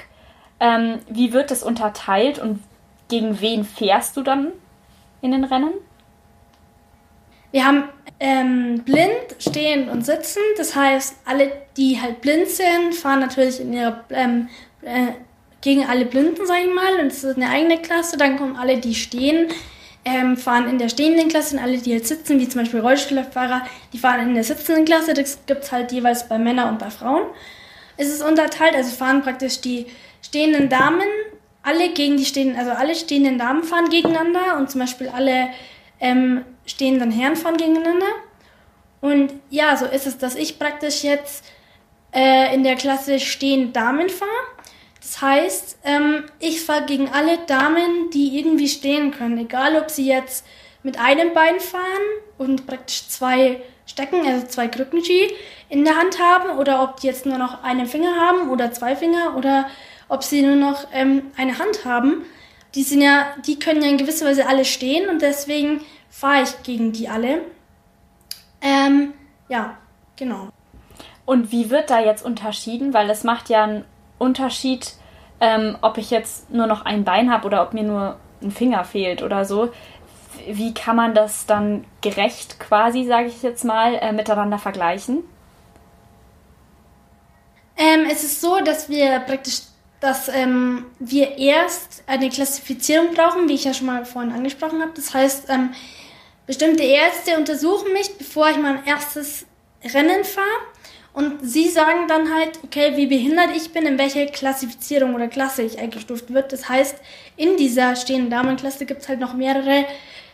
[0.59, 2.63] Ähm, wie wird das unterteilt und
[3.09, 4.51] gegen wen fährst du dann
[5.21, 5.73] in den Rennen?
[7.51, 7.83] Wir haben
[8.19, 10.45] ähm, blind, stehend und sitzend.
[10.57, 14.49] Das heißt, alle, die halt blind sind, fahren natürlich in ihrer, ähm,
[14.81, 15.11] äh,
[15.61, 16.99] gegen alle Blinden, sag ich mal.
[16.99, 18.17] Und es ist eine eigene Klasse.
[18.17, 19.47] Dann kommen alle, die stehen,
[20.07, 23.65] ähm, fahren in der stehenden Klasse und alle, die jetzt sitzen, wie zum Beispiel Rollstuhlfahrer,
[23.91, 25.13] die fahren in der sitzenden Klasse.
[25.13, 27.23] Das gibt es halt jeweils bei Männern und bei Frauen.
[27.97, 29.87] Es ist unterteilt, also fahren praktisch die
[30.21, 31.07] stehenden Damen
[31.61, 35.49] alle gegen die stehenden, also alle stehenden Damen fahren gegeneinander und zum Beispiel alle
[35.99, 38.05] ähm, stehenden Herren fahren gegeneinander.
[39.01, 41.43] Und ja, so ist es, dass ich praktisch jetzt
[42.13, 44.31] äh, in der Klasse stehend Damen fahre
[45.07, 49.37] das heißt, ähm, ich fahre gegen alle Damen, die irgendwie stehen können.
[49.37, 50.45] Egal, ob sie jetzt
[50.83, 51.83] mit einem Bein fahren
[52.37, 55.31] und praktisch zwei Stecken, also zwei Krückenski
[55.69, 58.97] in der Hand haben oder ob die jetzt nur noch einen Finger haben oder zwei
[58.97, 59.69] Finger oder
[60.09, 62.25] ob sie nur noch ähm, eine Hand haben.
[62.75, 66.63] Die sind ja, die können ja in gewisser Weise alle stehen und deswegen fahre ich
[66.63, 67.43] gegen die alle.
[68.61, 69.13] Ähm,
[69.47, 69.77] ja,
[70.17, 70.49] genau.
[71.25, 72.93] Und wie wird da jetzt unterschieden?
[72.93, 73.85] Weil es macht ja einen
[74.17, 74.93] Unterschied,
[75.39, 78.83] ähm, ob ich jetzt nur noch ein Bein habe oder ob mir nur ein Finger
[78.83, 79.71] fehlt oder so.
[80.47, 85.23] Wie kann man das dann gerecht quasi, sage ich jetzt mal, äh, miteinander vergleichen?
[87.75, 89.61] Ähm, es ist so, dass wir praktisch,
[89.99, 94.91] dass ähm, wir erst eine Klassifizierung brauchen, wie ich ja schon mal vorhin angesprochen habe.
[94.95, 95.73] Das heißt, ähm,
[96.45, 99.45] bestimmte Ärzte untersuchen mich, bevor ich mein erstes
[99.83, 100.47] Rennen fahre
[101.17, 105.63] und sie sagen dann halt, okay, wie behindert ich bin, in welche Klassifizierung oder Klasse
[105.63, 106.53] ich eingestuft wird.
[106.53, 106.95] Das heißt,
[107.37, 109.87] in dieser stehenden Damenklasse gibt es halt noch mehrere,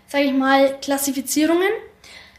[0.07, 1.69] sage ich mal, Klassifizierungen.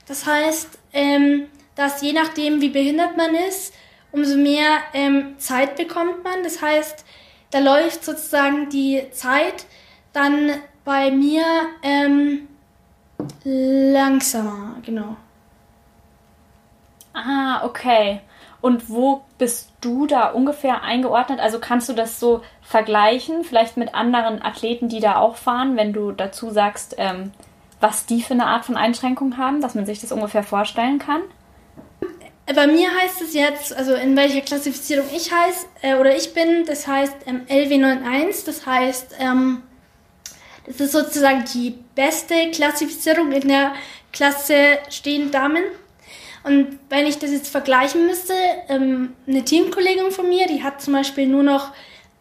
[0.06, 3.72] Das heißt, ähm, dass je nachdem, wie behindert man ist,
[4.12, 6.42] umso mehr ähm, Zeit bekommt man.
[6.42, 7.02] Das heißt,
[7.50, 9.64] da läuft sozusagen die Zeit
[10.12, 10.50] dann
[10.84, 11.46] bei mir
[11.82, 12.46] ähm,
[13.42, 15.16] langsamer, genau.
[17.14, 18.20] Ah, okay.
[18.64, 21.38] Und wo bist du da ungefähr eingeordnet?
[21.38, 25.92] Also kannst du das so vergleichen, vielleicht mit anderen Athleten, die da auch fahren, wenn
[25.92, 27.32] du dazu sagst, ähm,
[27.80, 31.20] was die für eine Art von Einschränkung haben, dass man sich das ungefähr vorstellen kann?
[32.46, 36.64] Bei mir heißt es jetzt, also in welcher Klassifizierung ich heiß äh, oder ich bin,
[36.64, 39.62] das heißt ähm, LW91, das heißt, ähm,
[40.64, 43.74] das ist sozusagen die beste Klassifizierung in der
[44.10, 45.64] Klasse stehen Damen.
[46.44, 48.34] Und wenn ich das jetzt vergleichen müsste,
[48.68, 51.72] ähm, eine Teamkollegin von mir, die hat zum Beispiel nur noch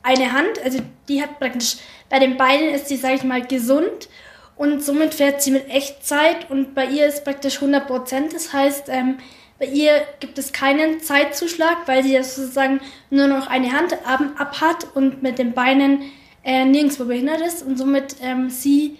[0.01, 1.77] eine Hand, also die hat praktisch,
[2.09, 4.07] bei den Beinen ist sie, sage ich mal, gesund
[4.55, 8.33] und somit fährt sie mit Echtzeit und bei ihr ist praktisch 100 Prozent.
[8.33, 9.17] Das heißt, ähm,
[9.59, 14.61] bei ihr gibt es keinen Zeitzuschlag, weil sie ja sozusagen nur noch eine Hand ab,
[14.61, 16.11] hat und mit den Beinen
[16.43, 18.97] äh, nirgendwo behindert ist und somit ähm, sie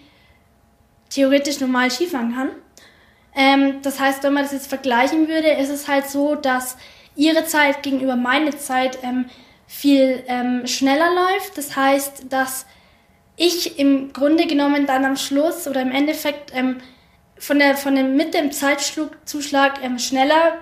[1.10, 2.50] theoretisch normal Skifahren kann.
[3.36, 6.78] Ähm, das heißt, wenn man das jetzt vergleichen würde, ist es halt so, dass
[7.16, 9.26] ihre Zeit gegenüber meiner Zeit ähm,
[9.68, 11.58] viel ähm, schneller läuft.
[11.58, 12.66] Das heißt, dass
[13.36, 16.78] ich im Grunde genommen dann am Schluss oder im Endeffekt ähm,
[17.38, 20.60] von der, von dem, mit dem Zeitzuschlag ähm, schneller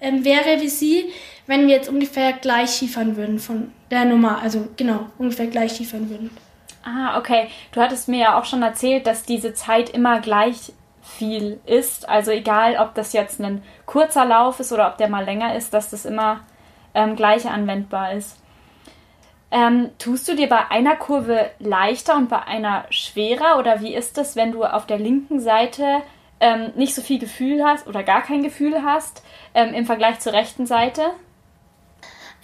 [0.00, 1.10] ähm, wäre wie sie,
[1.46, 6.08] wenn wir jetzt ungefähr gleich Skifahren würden von der Nummer, also genau, ungefähr gleich Skifahren
[6.08, 6.30] würden.
[6.82, 7.48] Ah, okay.
[7.72, 10.72] Du hattest mir ja auch schon erzählt, dass diese Zeit immer gleich
[11.20, 12.08] viel ist.
[12.08, 15.74] Also egal, ob das jetzt ein kurzer Lauf ist oder ob der mal länger ist,
[15.74, 16.40] dass das immer
[16.94, 18.38] ähm, gleich anwendbar ist.
[19.50, 24.16] Ähm, tust du dir bei einer Kurve leichter und bei einer schwerer oder wie ist
[24.16, 26.02] es, wenn du auf der linken Seite
[26.40, 29.22] ähm, nicht so viel Gefühl hast oder gar kein Gefühl hast
[29.54, 31.02] ähm, im Vergleich zur rechten Seite?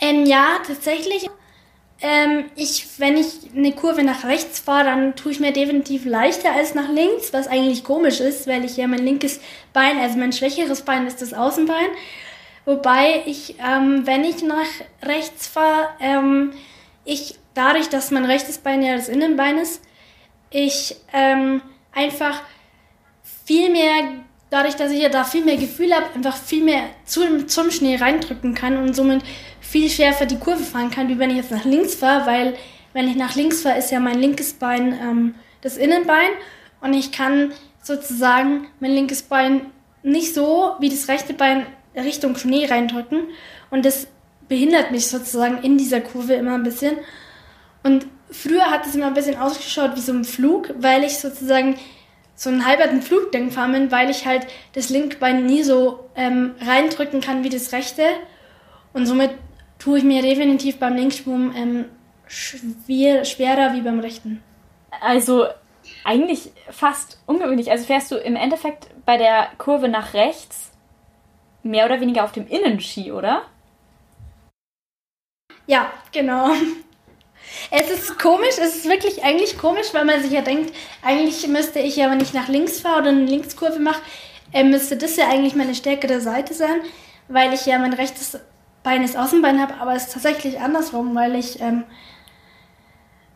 [0.01, 1.31] Ähm, ja, tatsächlich.
[2.03, 6.53] Ähm, ich, wenn ich eine Kurve nach rechts fahre, dann tue ich mir definitiv leichter
[6.53, 9.41] als nach links, was eigentlich komisch ist, weil ich ja mein linkes
[9.73, 11.87] Bein, also mein schwächeres Bein ist das Außenbein.
[12.67, 14.67] Wobei ich, ähm, wenn ich nach
[15.03, 16.53] rechts fahre, ähm,
[17.05, 19.81] ich dadurch, dass mein rechtes Bein ja das Innenbein ist,
[20.51, 22.43] ich ähm, einfach
[23.45, 24.09] viel mehr,
[24.51, 27.97] dadurch, dass ich ja da viel mehr Gefühl habe, einfach viel mehr zum, zum Schnee
[27.97, 29.23] reindrücken kann und somit
[29.69, 32.55] viel schärfer die Kurve fahren kann, wie wenn ich jetzt nach links fahre, weil
[32.93, 36.31] wenn ich nach links fahre, ist ja mein linkes Bein ähm, das Innenbein
[36.81, 37.53] und ich kann
[37.83, 39.67] sozusagen mein linkes Bein
[40.03, 43.25] nicht so wie das rechte Bein Richtung Schnee reindrücken
[43.71, 44.07] und das
[44.49, 46.97] behindert mich sozusagen in dieser Kurve immer ein bisschen.
[47.83, 51.77] Und früher hat es immer ein bisschen ausgeschaut wie so ein Flug, weil ich sozusagen
[52.35, 56.55] so einen halberten Flugding fahren bin, weil ich halt das linke Bein nie so ähm,
[56.61, 58.03] reindrücken kann wie das rechte.
[58.93, 59.31] Und somit
[59.79, 61.85] tue ich mir definitiv beim Linksschwung ähm,
[62.27, 64.43] schwer, schwerer wie beim rechten.
[65.01, 65.47] Also
[66.05, 67.71] eigentlich fast ungewöhnlich.
[67.71, 70.73] Also fährst du im Endeffekt bei der Kurve nach rechts
[71.63, 73.43] mehr oder weniger auf dem Innenski, oder?
[75.67, 76.51] Ja, genau.
[77.71, 81.79] Es ist komisch, es ist wirklich eigentlich komisch, weil man sich ja denkt, eigentlich müsste
[81.81, 84.03] ich ja, wenn ich nach links fahre oder eine Linkskurve mache,
[84.53, 86.81] äh, müsste das ja eigentlich meine stärkere Seite sein,
[87.29, 88.39] weil ich ja mein rechtes
[88.87, 91.83] Bein als Außenbein habe, aber es ist tatsächlich andersrum, weil ich ähm,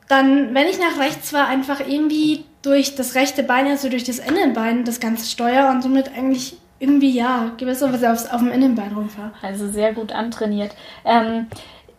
[0.06, 4.20] dann, wenn ich nach rechts fahre, einfach irgendwie durch das rechte Bein, also durch das
[4.20, 9.32] Innenbein, das Ganze steuere und somit eigentlich irgendwie, ja, gewisserweise aufs, auf dem Innenbein rumfahre.
[9.42, 10.72] Also sehr gut antrainiert.
[11.04, 11.48] Ähm,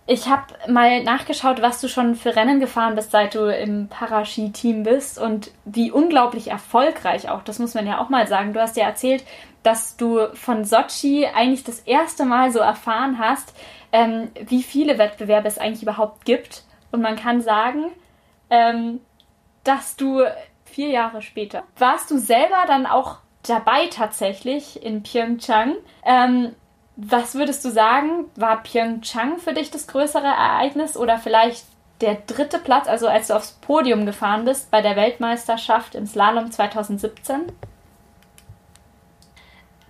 [0.08, 4.84] ich habe mal nachgeschaut, was du schon für Rennen gefahren bist, seit du im Paraski-Team
[4.84, 7.44] bist und wie unglaublich erfolgreich auch.
[7.44, 8.54] Das muss man ja auch mal sagen.
[8.54, 9.26] Du hast ja erzählt,
[9.64, 13.54] dass du von Sochi eigentlich das erste Mal so erfahren hast,
[13.92, 16.64] ähm, wie viele Wettbewerbe es eigentlich überhaupt gibt.
[16.92, 17.92] Und man kann sagen,
[18.50, 19.00] ähm,
[19.64, 20.24] dass du
[20.66, 25.76] vier Jahre später warst du selber dann auch dabei tatsächlich in Pyeongchang.
[26.06, 26.56] Ähm,
[26.96, 31.66] was würdest du sagen, war Pyeongchang für dich das größere Ereignis oder vielleicht
[32.02, 36.52] der dritte Platz, also als du aufs Podium gefahren bist bei der Weltmeisterschaft im Slalom
[36.52, 37.52] 2017?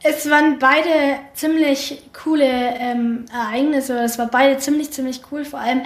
[0.03, 3.99] Es waren beide ziemlich coole ähm, Ereignisse.
[3.99, 5.45] Es war beide ziemlich, ziemlich cool.
[5.45, 5.83] Vor allem,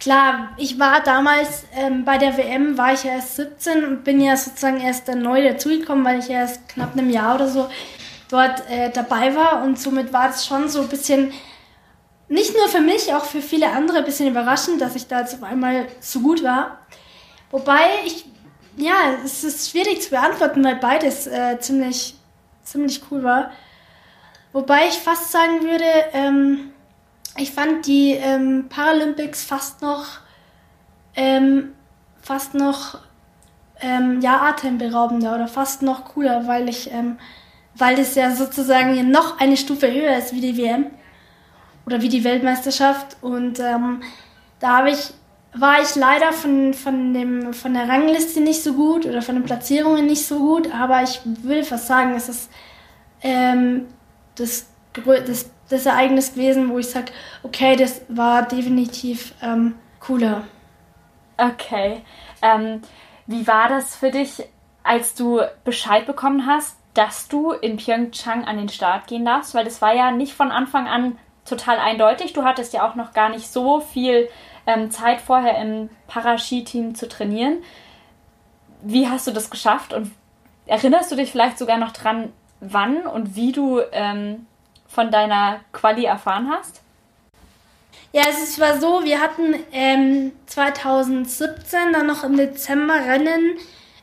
[0.00, 4.20] klar, ich war damals ähm, bei der WM, war ich ja erst 17 und bin
[4.20, 7.68] ja sozusagen erst dann neu dazugekommen, weil ich ja erst knapp einem Jahr oder so
[8.28, 11.32] dort äh, dabei war und somit war es schon so ein bisschen,
[12.28, 15.34] nicht nur für mich, auch für viele andere ein bisschen überraschend, dass ich da jetzt
[15.34, 16.78] auf einmal so gut war.
[17.52, 18.24] Wobei ich,
[18.76, 22.13] ja, es ist schwierig zu beantworten, weil beides äh, ziemlich,
[22.64, 23.50] ziemlich cool war.
[24.52, 26.72] Wobei ich fast sagen würde, ähm,
[27.36, 30.06] ich fand die ähm, Paralympics fast noch,
[31.16, 31.72] ähm,
[32.22, 32.98] fast noch,
[33.80, 37.18] ähm, ja, atemberaubender oder fast noch cooler, weil ich ähm,
[37.76, 40.86] weil das ja sozusagen noch eine Stufe höher ist wie die WM.
[41.86, 43.18] oder wie die Weltmeisterschaft.
[43.20, 44.00] Und ähm,
[44.58, 45.12] da habe ich,
[45.54, 49.44] war ich leider von, von, dem, von der Rangliste nicht so gut oder von den
[49.44, 52.50] Platzierungen nicht so gut, aber ich will fast sagen, es ist
[53.22, 53.86] ähm,
[54.34, 54.68] das,
[55.04, 57.12] das, das Ereignis gewesen, wo ich sage,
[57.42, 60.44] okay, das war definitiv ähm, cooler.
[61.36, 62.02] Okay.
[62.42, 62.82] Ähm,
[63.26, 64.42] wie war das für dich,
[64.82, 69.54] als du Bescheid bekommen hast, dass du in Pyeongchang an den Start gehen darfst?
[69.54, 72.32] Weil das war ja nicht von Anfang an total eindeutig.
[72.32, 74.28] Du hattest ja auch noch gar nicht so viel
[74.66, 77.58] ähm, Zeit vorher im Paraski-Team zu trainieren.
[78.82, 80.10] Wie hast du das geschafft und
[80.66, 84.46] erinnerst du dich vielleicht sogar noch dran, wann und wie du ähm,
[84.86, 86.82] von deiner Quali erfahren hast?
[88.12, 93.56] Ja, es war so, wir hatten ähm, 2017 dann noch im Dezember Rennen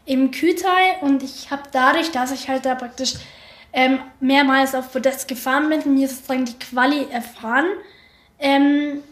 [0.05, 3.13] im Kütai und ich habe dadurch, dass ich halt da praktisch
[3.71, 7.67] ähm, mehrmals auf Podest gefahren bin, mir sozusagen die Quali erfahren
[8.41, 9.03] ähm,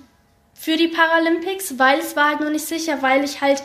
[0.60, 3.64] für die Paralympics, weil es war halt noch nicht sicher, weil ich halt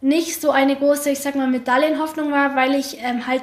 [0.00, 3.42] nicht so eine große, ich sag mal, Medaillenhoffnung war, weil ich ähm, halt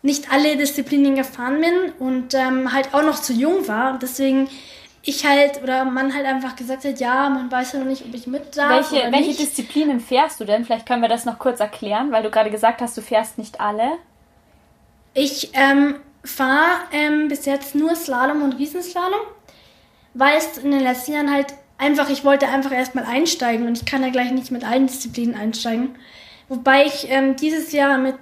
[0.00, 3.98] nicht alle Disziplinen gefahren bin und ähm, halt auch noch zu jung war.
[4.00, 4.48] Deswegen
[5.02, 8.14] ich halt oder man halt einfach gesagt hat, ja, man weiß ja noch nicht, ob
[8.14, 8.90] ich mit darf.
[8.90, 9.40] Welche, welche nicht.
[9.40, 10.64] Disziplinen fährst du denn?
[10.64, 13.60] Vielleicht können wir das noch kurz erklären, weil du gerade gesagt hast, du fährst nicht
[13.60, 13.98] alle.
[15.12, 19.20] Ich ähm, fahre ähm, bis jetzt nur Slalom und Riesenslalom,
[20.14, 23.86] weil es in den letzten Jahren halt einfach, ich wollte einfach erstmal einsteigen und ich
[23.86, 25.96] kann ja gleich nicht mit allen Disziplinen einsteigen.
[26.48, 28.16] Wobei ich ähm, dieses Jahr mit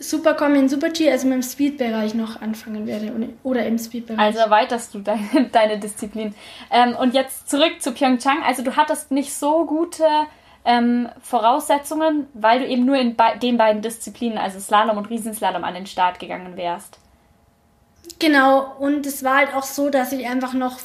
[0.00, 4.20] Supercom in Super-G, also mit dem Speed-Bereich noch anfangen werde oder im Speed-Bereich.
[4.20, 6.34] Also erweiterst du deine, deine Disziplin.
[6.70, 8.42] Ähm, und jetzt zurück zu Pyeongchang.
[8.44, 10.04] Also du hattest nicht so gute
[10.64, 15.64] ähm, Voraussetzungen, weil du eben nur in be den beiden Disziplinen, also Slalom und Riesenslalom,
[15.64, 16.98] an den Start gegangen wärst.
[18.18, 20.78] Genau, und es war halt auch so, dass ich einfach noch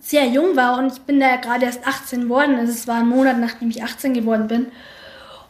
[0.00, 2.56] sehr jung war und ich bin da gerade erst 18 geworden.
[2.56, 4.66] Also es war ein Monat, nachdem ich 18 geworden bin.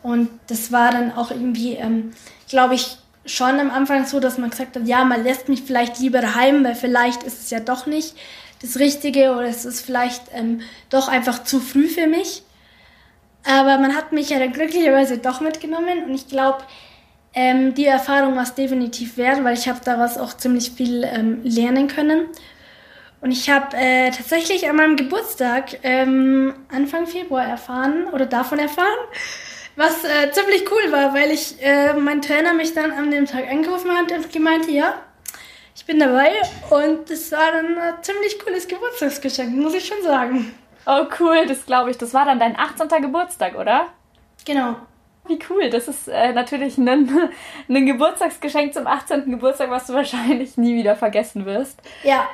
[0.02, 2.12] Und das war dann auch irgendwie, ähm,
[2.48, 6.00] glaube ich, schon am Anfang so, dass man gesagt hat, ja, man lässt mich vielleicht
[6.00, 8.16] lieber daheim, weil vielleicht ist es ja doch nicht
[8.62, 12.42] das Richtige oder es ist vielleicht ähm, doch einfach zu früh für mich.
[13.44, 16.58] Aber man hat mich ja dann glücklicherweise doch mitgenommen und ich glaube,
[17.32, 21.40] ähm, die Erfahrung war es definitiv wert, weil ich habe daraus auch ziemlich viel ähm,
[21.44, 22.26] lernen können.
[23.20, 28.98] Und ich habe äh, tatsächlich an meinem Geburtstag ähm, Anfang Februar erfahren oder davon erfahren,
[29.76, 33.50] was äh, ziemlich cool war, weil ich äh, mein Trainer mich dann an dem Tag
[33.50, 34.94] angerufen hat und gemeint, ja,
[35.74, 36.30] ich bin dabei
[36.70, 40.54] und das war dann ein ziemlich cooles Geburtstagsgeschenk, muss ich schon sagen.
[40.86, 41.98] Oh cool, das glaube ich.
[41.98, 42.88] Das war dann dein 18.
[43.02, 43.88] Geburtstag, oder?
[44.46, 44.76] Genau.
[45.26, 45.68] Wie cool.
[45.70, 47.30] Das ist äh, natürlich ein,
[47.68, 49.30] ein Geburtstagsgeschenk zum 18.
[49.30, 51.80] Geburtstag, was du wahrscheinlich nie wieder vergessen wirst.
[52.02, 52.28] Ja.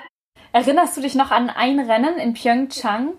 [0.52, 3.11] Erinnerst du dich noch an ein Rennen in Pyeongchang?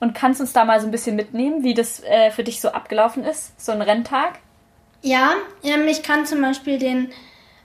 [0.00, 2.68] Und kannst uns da mal so ein bisschen mitnehmen, wie das äh, für dich so
[2.68, 4.38] abgelaufen ist, so ein Renntag?
[5.00, 7.10] Ja, ähm, ich kann zum Beispiel den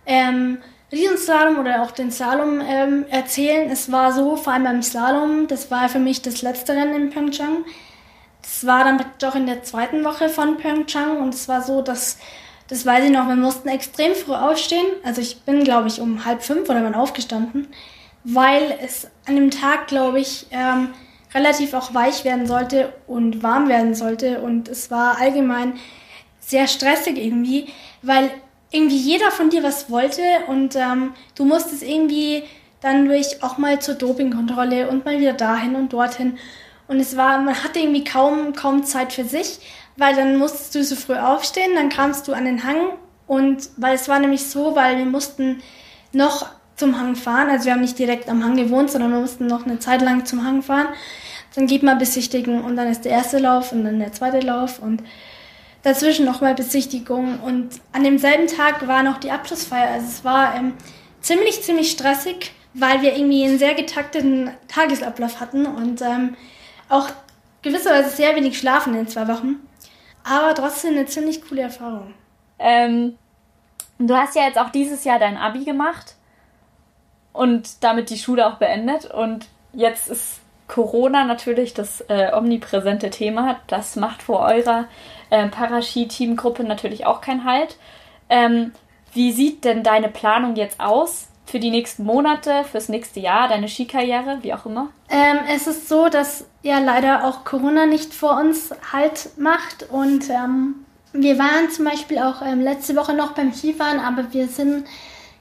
[0.05, 0.59] ähm,
[0.91, 3.69] Riesenslalom oder auch den Slalom ähm, erzählen.
[3.69, 7.09] Es war so, vor allem beim Slalom, das war für mich das letzte Rennen in
[7.09, 7.65] Pyeongchang.
[8.41, 12.17] Das war dann doch in der zweiten Woche von Pyeongchang und es war so, dass,
[12.67, 14.87] das weiß ich noch, wir mussten extrem früh aufstehen.
[15.03, 17.67] Also ich bin, glaube ich, um halb fünf oder wann aufgestanden,
[18.23, 20.89] weil es an dem Tag, glaube ich, ähm,
[21.33, 24.41] relativ auch weich werden sollte und warm werden sollte.
[24.41, 25.73] Und es war allgemein
[26.39, 27.67] sehr stressig irgendwie,
[28.01, 28.31] weil
[28.71, 32.43] irgendwie jeder von dir was wollte und ähm, du musstest irgendwie
[32.81, 36.37] dann durch auch mal zur Dopingkontrolle und mal wieder dahin und dorthin.
[36.87, 39.59] Und es war, man hatte irgendwie kaum, kaum Zeit für sich,
[39.97, 42.91] weil dann musstest du so früh aufstehen, dann kamst du an den Hang
[43.27, 45.61] und weil es war nämlich so, weil wir mussten
[46.13, 46.47] noch
[46.79, 47.49] zum Hang fahren.
[47.49, 50.25] Also wir haben nicht direkt am Hang gewohnt, sondern wir mussten noch eine Zeit lang
[50.25, 50.87] zum Hang fahren.
[51.53, 54.79] Dann geht man besichtigen und dann ist der erste Lauf und dann der zweite Lauf
[54.79, 55.03] und
[55.83, 57.39] dazwischen nochmal Besichtigung.
[57.41, 59.91] Und an demselben Tag war noch die Abschlussfeier.
[59.91, 60.73] Also es war ähm,
[61.21, 66.35] ziemlich, ziemlich stressig, weil wir irgendwie einen sehr getakteten Tagesablauf hatten und ähm,
[66.87, 67.09] auch
[67.61, 69.55] gewisserweise sehr wenig schlafen in zwei Wochen.
[70.23, 72.13] Aber trotzdem eine ziemlich coole Erfahrung.
[72.57, 73.15] Ähm,
[73.97, 76.15] du hast ja jetzt auch dieses Jahr dein Abi gemacht
[77.33, 79.05] und damit die Schule auch beendet.
[79.05, 83.59] Und jetzt ist Corona natürlich das äh, omnipräsente Thema.
[83.67, 84.85] Das macht vor eurer
[85.29, 87.77] äh, Paraski-Teamgruppe natürlich auch keinen Halt.
[88.29, 88.71] Ähm,
[89.13, 93.67] wie sieht denn deine Planung jetzt aus für die nächsten Monate, fürs nächste Jahr, deine
[93.67, 94.89] Skikarriere, wie auch immer?
[95.09, 100.29] Ähm, es ist so, dass ja leider auch Corona nicht vor uns Halt macht und
[100.29, 104.85] ähm, wir waren zum Beispiel auch ähm, letzte Woche noch beim Skifahren, aber wir sind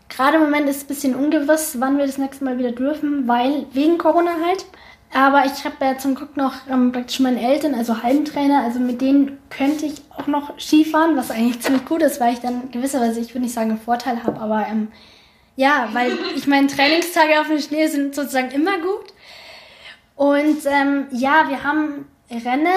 [0.09, 3.29] gerade im Moment ist es ein bisschen ungewiss, wann wir das nächste Mal wieder dürfen,
[3.29, 4.65] weil wegen Corona halt.
[5.13, 9.01] Aber ich habe ja zum Glück noch ähm, praktisch meine Eltern, also Heimtrainer, also mit
[9.01, 13.21] denen könnte ich auch noch Skifahren, was eigentlich ziemlich gut ist, weil ich dann gewisserweise,
[13.21, 14.89] ich würde nicht sagen, einen Vorteil habe, aber ähm,
[15.57, 19.13] ja, weil ich meine Trainingstage auf dem Schnee sind sozusagen immer gut.
[20.15, 22.69] Und ähm, ja, wir haben Rennen,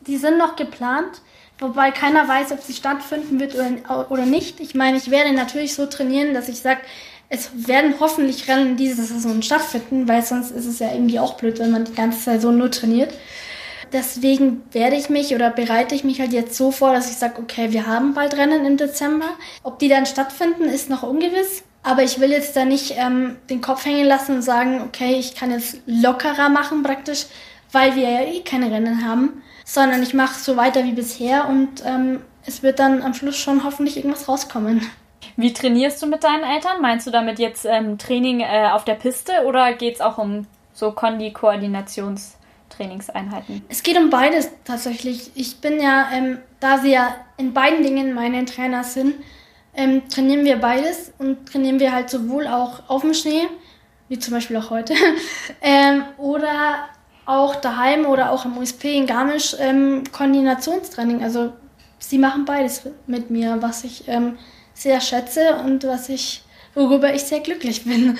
[0.00, 1.22] die sind noch geplant,
[1.58, 4.60] wobei keiner weiß, ob sie stattfinden wird oder, oder nicht.
[4.60, 6.80] Ich meine, ich werde natürlich so trainieren, dass ich sage,
[7.28, 11.58] es werden hoffentlich Rennen diese Saison stattfinden, weil sonst ist es ja irgendwie auch blöd,
[11.58, 13.12] wenn man die ganze Saison nur trainiert.
[13.92, 17.40] Deswegen werde ich mich oder bereite ich mich halt jetzt so vor, dass ich sage,
[17.40, 19.28] okay, wir haben bald Rennen im Dezember.
[19.62, 21.62] Ob die dann stattfinden, ist noch ungewiss.
[21.82, 25.34] Aber ich will jetzt da nicht ähm, den Kopf hängen lassen und sagen, okay, ich
[25.34, 27.26] kann jetzt lockerer machen praktisch,
[27.72, 31.84] weil wir ja eh keine Rennen haben, sondern ich mache so weiter wie bisher und
[31.84, 34.80] ähm, es wird dann am Schluss schon hoffentlich irgendwas rauskommen.
[35.36, 36.80] Wie trainierst du mit deinen Eltern?
[36.80, 40.46] Meinst du damit jetzt ähm, Training äh, auf der Piste oder geht es auch um
[40.72, 43.62] so Kondi-Koordinationstrainingseinheiten?
[43.68, 45.32] Es geht um beides tatsächlich.
[45.34, 49.16] Ich bin ja, ähm, da sie ja in beiden Dingen meine Trainer sind,
[49.74, 53.42] ähm, trainieren wir beides und trainieren wir halt sowohl auch auf dem Schnee,
[54.08, 54.94] wie zum Beispiel auch heute,
[55.60, 56.88] ähm, oder
[57.28, 61.22] auch daheim oder auch im USP in Garmisch ähm, Koordinationstraining.
[61.22, 61.52] Also
[61.98, 64.38] sie machen beides mit mir, was ich ähm,
[64.72, 66.42] sehr schätze und was ich,
[66.74, 68.18] worüber ich sehr glücklich bin.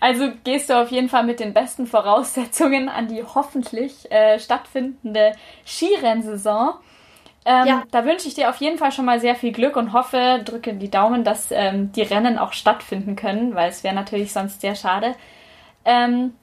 [0.00, 5.32] Also gehst du auf jeden Fall mit den besten Voraussetzungen an die hoffentlich äh, stattfindende
[5.66, 6.74] Skirennsaison.
[7.46, 7.82] Ähm, ja.
[7.90, 10.74] Da wünsche ich dir auf jeden Fall schon mal sehr viel Glück und hoffe, drücke
[10.74, 14.74] die Daumen, dass ähm, die Rennen auch stattfinden können, weil es wäre natürlich sonst sehr
[14.74, 15.14] schade.
[15.86, 16.34] Ähm,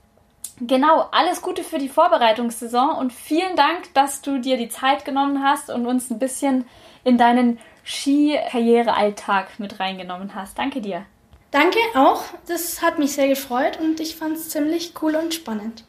[0.59, 5.43] genau, alles Gute für die Vorbereitungssaison und vielen Dank, dass du dir die Zeit genommen
[5.43, 6.65] hast und uns ein bisschen
[7.03, 10.57] in deinen Skikarrierealltag mit reingenommen hast.
[10.57, 11.05] Danke dir.
[11.51, 12.23] Danke auch.
[12.47, 15.83] Das hat mich sehr gefreut und ich fand es ziemlich cool und spannend.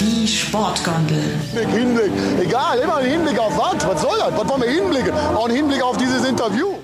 [0.00, 1.38] Die Sportgondel.
[1.54, 2.10] Hinblick,
[2.42, 3.86] egal, immer ein Hinblick auf was?
[3.86, 4.36] Was soll das?
[4.36, 5.12] Was wollen wir hinblicken?
[5.12, 6.77] Auch ein Hinblick auf dieses Interview.